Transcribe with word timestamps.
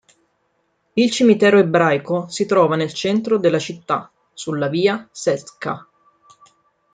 Il 0.95 1.11
cimitero 1.11 1.59
ebraico 1.59 2.27
si 2.27 2.47
trova 2.47 2.75
nel 2.75 2.91
centro 2.91 3.37
della 3.37 3.59
città, 3.59 4.11
sulla 4.33 4.67
via 4.67 5.07
Ševs'ka. 5.11 5.87